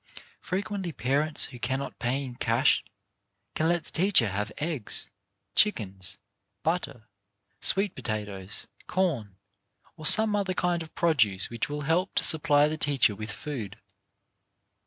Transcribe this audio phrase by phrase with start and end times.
[0.41, 2.83] Frequently parents who cannot pay in cash
[3.53, 5.11] can let the teacher have eggs,
[5.53, 6.17] chickens,
[6.63, 7.07] butter,
[7.61, 9.37] sweet potatoes, corn
[9.95, 13.79] or some other kind of produce which will help to supply the teacher with food.